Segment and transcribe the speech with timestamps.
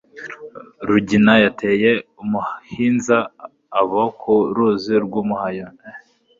[0.87, 1.91] Rugina yateye
[2.21, 3.17] umuhinza
[3.81, 5.67] Abo ku ruzi rw’umuhayo,